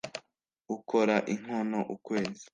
ukora 0.75 1.15
inkono 1.33 1.79
ukwezi 1.95 2.45